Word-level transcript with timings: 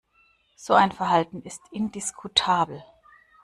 So 0.55 0.73
ein 0.73 0.91
Verhalten 0.91 1.43
ist 1.43 1.61
indiskutabel. 1.71 2.81